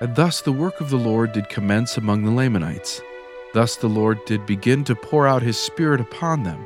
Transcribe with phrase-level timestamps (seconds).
[0.00, 3.02] And thus the work of the Lord did commence among the Lamanites.
[3.52, 6.64] Thus the Lord did begin to pour out his Spirit upon them.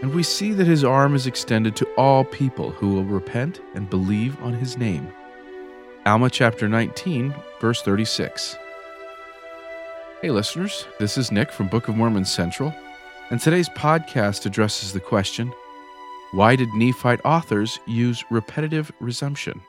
[0.00, 3.90] And we see that his arm is extended to all people who will repent and
[3.90, 5.12] believe on his name.
[6.06, 8.56] Alma chapter 19, verse 36.
[10.20, 12.72] Hey listeners, this is Nick from Book of Mormon Central,
[13.30, 15.52] and today's podcast addresses the question
[16.30, 19.60] Why did Nephite authors use repetitive resumption?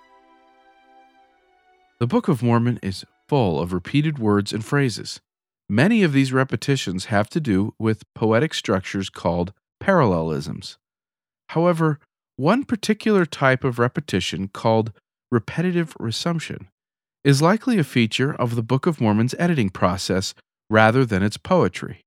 [2.00, 5.22] The Book of Mormon is full of repeated words and phrases.
[5.70, 10.78] Many of these repetitions have to do with poetic structures called parallelisms.
[11.50, 12.00] However,
[12.36, 14.92] one particular type of repetition called
[15.32, 16.68] repetitive resumption
[17.24, 20.34] is likely a feature of the Book of Mormon's editing process
[20.70, 22.02] rather than its poetry.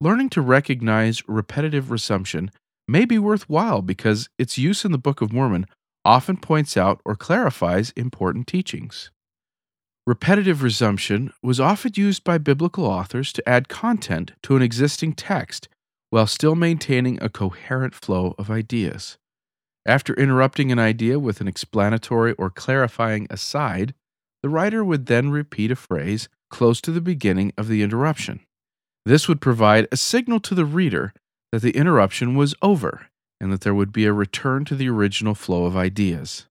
[0.00, 2.50] Learning to recognize repetitive resumption
[2.88, 5.66] may be worthwhile because its use in the Book of Mormon
[6.04, 9.10] often points out or clarifies important teachings.
[10.06, 15.68] Repetitive resumption was often used by biblical authors to add content to an existing text
[16.08, 19.18] while still maintaining a coherent flow of ideas.
[19.86, 23.94] After interrupting an idea with an explanatory or clarifying aside,
[24.42, 28.40] the writer would then repeat a phrase close to the beginning of the interruption.
[29.06, 31.12] This would provide a signal to the reader
[31.52, 33.09] that the interruption was over
[33.40, 36.46] and that there would be a return to the original flow of ideas.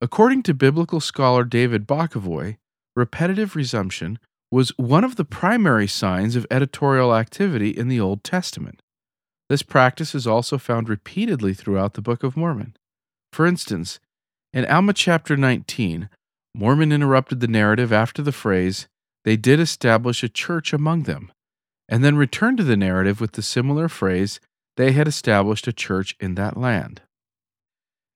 [0.00, 2.56] According to biblical scholar David Bokovoy,
[2.94, 4.18] repetitive resumption
[4.50, 8.82] was one of the primary signs of editorial activity in the Old Testament.
[9.48, 12.76] This practice is also found repeatedly throughout the Book of Mormon.
[13.32, 14.00] For instance,
[14.52, 16.08] in Alma chapter 19,
[16.54, 18.88] Mormon interrupted the narrative after the phrase,
[19.24, 21.30] They did establish a church among them,
[21.88, 24.40] and then returned to the narrative with the similar phrase,
[24.76, 27.02] They had established a church in that land.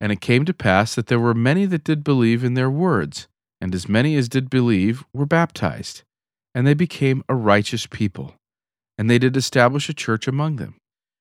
[0.01, 3.29] And it came to pass that there were many that did believe in their words,
[3.61, 6.03] and as many as did believe were baptized,
[6.55, 8.35] and they became a righteous people.
[8.97, 10.77] And they did establish a church among them.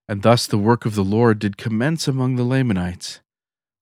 [0.07, 3.19] And thus the work of the Lord did commence among the Lamanites.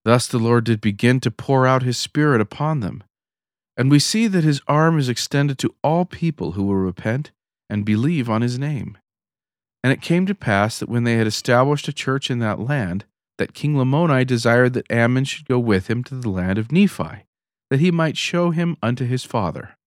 [0.03, 3.03] Thus the Lord did begin to pour out his Spirit upon them.
[3.75, 7.31] And we see that his arm is extended to all people who will repent
[7.69, 8.97] and believe on his name.
[9.87, 13.05] And it came to pass that when they had established a church in that land,
[13.37, 17.23] that King Lamoni desired that Ammon should go with him to the land of Nephi
[17.69, 19.77] that he might show him unto his father.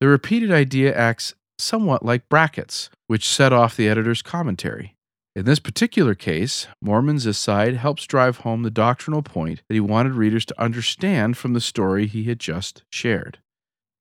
[0.00, 4.94] The repeated idea acts somewhat like brackets, which set off the editor's commentary.
[5.34, 10.12] In this particular case, Mormon's aside helps drive home the doctrinal point that he wanted
[10.12, 13.40] readers to understand from the story he had just shared.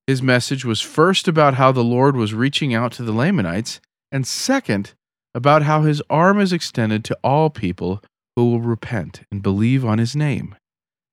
[0.06, 4.28] His message was first about how the Lord was reaching out to the Lamanites, and
[4.28, 4.94] second,
[5.34, 8.04] about how his arm is extended to all people
[8.36, 10.56] who will repent and believe on his name.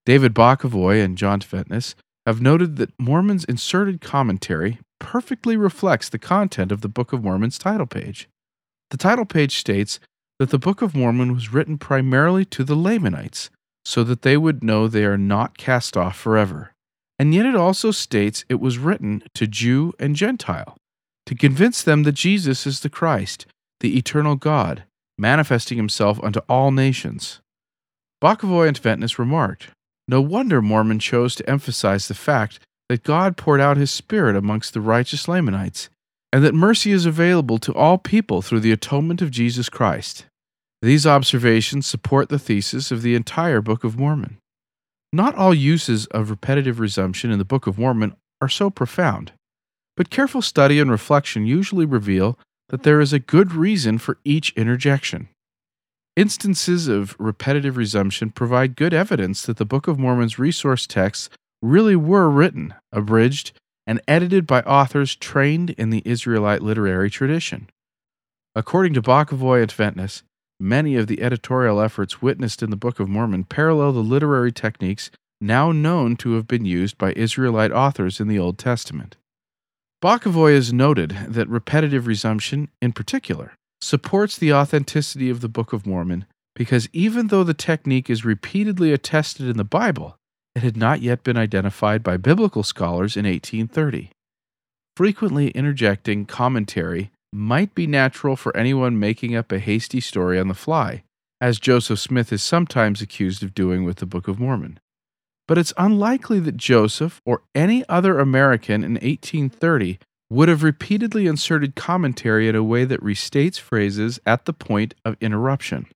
[0.06, 1.94] David Bokovoy and John Tvedtnes
[2.26, 7.59] have noted that Mormon's inserted commentary perfectly reflects the content of the Book of Mormon's
[7.59, 8.28] title page.
[8.91, 10.00] The title page states
[10.38, 13.50] that the Book of Mormon was written primarily to the Lamanites
[13.84, 16.72] so that they would know they are not cast off forever.
[17.19, 20.76] And yet it also states it was written to Jew and Gentile
[21.28, 23.44] to convince them that Jesus is the Christ,
[23.81, 24.84] the eternal God,
[25.19, 27.41] manifesting himself unto all nations.
[28.25, 29.69] Bokovoy and Tvedtnes remarked,
[30.09, 34.72] no wonder Mormon chose to emphasize the fact that God poured out his Spirit amongst
[34.72, 35.91] the righteous Lamanites,
[36.33, 40.25] and that mercy is available to all people through the atonement of Jesus Christ.
[40.81, 44.39] These observations support the thesis of the entire Book of Mormon.
[45.12, 49.33] Not all uses of repetitive resumption in the Book of Mormon are so profound,
[49.98, 52.38] but careful study and reflection usually reveal
[52.69, 55.28] that there is a good reason for each interjection.
[56.14, 61.28] Instances of repetitive resumption provide good evidence that the Book of Mormon's resource texts
[61.60, 63.50] really were written, abridged,
[63.88, 67.69] and edited by authors trained in the Israelite literary tradition.
[68.54, 70.22] According to Bokovoy and Tvedtnes,
[70.60, 75.10] many of the editorial efforts witnessed in the Book of Mormon parallel the literary techniques
[75.41, 79.16] now known to have been used by Israelite authors in the Old Testament.
[80.00, 85.86] Bokovoy has noted that repetitive resumption, in particular, supports the authenticity of the Book of
[85.86, 86.24] Mormon
[86.54, 90.16] because even though the technique is repeatedly attested in the Bible,
[90.54, 94.10] it had not yet been identified by biblical scholars in 1830.
[94.97, 100.54] Frequently interjecting commentary might be natural for anyone making up a hasty story on the
[100.54, 101.04] fly,
[101.41, 104.80] as Joseph Smith is sometimes accused of doing with the Book of Mormon.
[105.48, 109.98] But it's unlikely that Joseph or any other American in 1830
[110.30, 115.16] would have repeatedly inserted commentary in a way that restates phrases at the point of
[115.21, 115.86] interruption.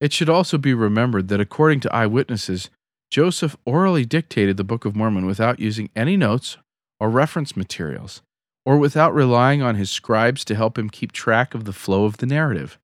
[0.00, 2.68] It should also be remembered that according to eyewitnesses,
[3.10, 6.58] Joseph orally dictated the Book of Mormon without using any notes
[7.00, 8.20] or reference materials,
[8.66, 12.18] or without relying on his scribes to help him keep track of the flow of
[12.18, 12.78] the narrative.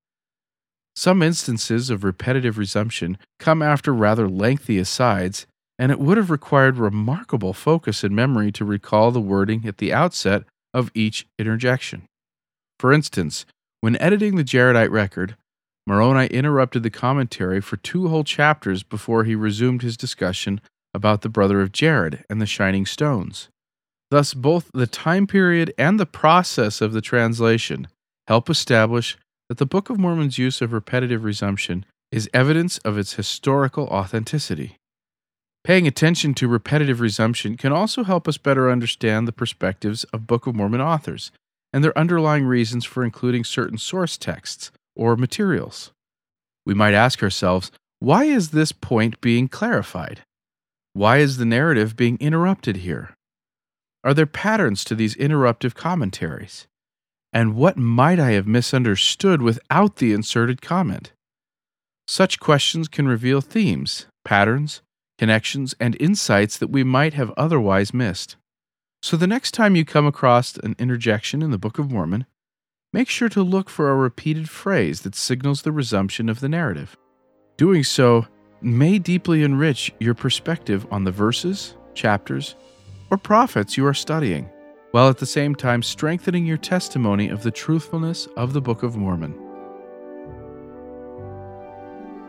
[0.95, 5.45] Some instances of repetitive resumption come after rather lengthy asides,
[5.79, 9.93] and it would have required remarkable focus and memory to recall the wording at the
[9.93, 10.43] outset
[10.73, 12.03] of each interjection.
[12.79, 13.45] For instance,
[13.81, 15.35] when editing the Jaredite record,
[15.85, 20.59] Moroni interrupted the commentary for two whole chapters before he resumed his discussion
[20.93, 23.49] about the brother of Jared and the shining stones.
[24.09, 27.87] Thus, both the time period and the process of the translation
[28.27, 29.17] help establish
[29.49, 34.76] that the Book of Mormon's use of repetitive resumption is evidence of its historical authenticity.
[35.67, 40.47] Paying attention to repetitive resumption can also help us better understand the perspectives of Book
[40.47, 41.29] of Mormon authors
[41.73, 45.91] and their underlying reasons for including certain source texts or materials.
[46.65, 47.69] We might ask ourselves,
[47.99, 50.21] why is this point being clarified?
[50.93, 53.13] Why is the narrative being interrupted here?
[54.05, 56.65] Are there patterns to these interruptive commentaries?
[57.33, 61.11] And what might I have misunderstood without the inserted comment?
[62.07, 64.81] Such questions can reveal themes, patterns,
[65.17, 68.35] connections, and insights that we might have otherwise missed.
[69.01, 72.25] So the next time you come across an interjection in the Book of Mormon,
[72.93, 76.97] make sure to look for a repeated phrase that signals the resumption of the narrative.
[77.57, 78.25] Doing so
[78.61, 82.55] may deeply enrich your perspective on the verses, chapters,
[83.11, 84.49] or prophets you are studying,
[84.91, 88.95] while at the same time strengthening your testimony of the truthfulness of the Book of
[88.95, 89.37] Mormon.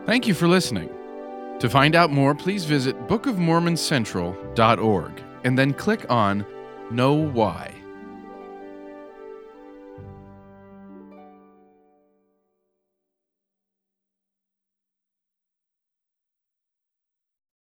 [0.05, 0.89] Thank you for listening.
[1.59, 6.45] To find out more, please visit bookofmormoncentral.org and then click on
[6.89, 7.78] Know Why.